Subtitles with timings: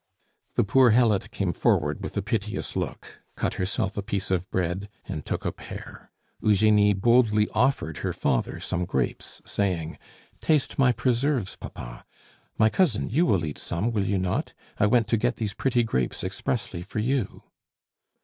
[0.55, 4.89] The poor helot came forward with a piteous look, cut herself a piece of bread,
[5.05, 6.09] and took a pear.
[6.41, 9.99] Eugenie boldly offered her father some grapes, saying,
[10.39, 12.03] "Taste my preserves, papa.
[12.57, 14.55] My cousin, you will eat some, will you not?
[14.79, 17.43] I went to get these pretty grapes expressly for you."